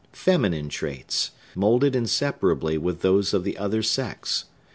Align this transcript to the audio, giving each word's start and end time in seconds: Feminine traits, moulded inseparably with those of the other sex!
Feminine 0.13 0.67
traits, 0.67 1.29
moulded 1.53 1.95
inseparably 1.95 2.75
with 2.75 3.01
those 3.01 3.35
of 3.35 3.43
the 3.43 3.55
other 3.59 3.83
sex! 3.83 4.45